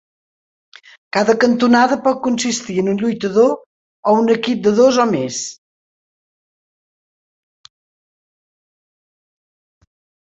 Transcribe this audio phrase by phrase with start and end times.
[1.15, 3.51] Cada cantonada pot consistir en un lluitador,
[4.11, 5.41] o un equip de dos o més.